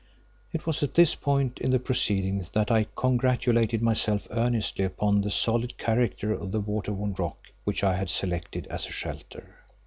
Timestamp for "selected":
8.09-8.65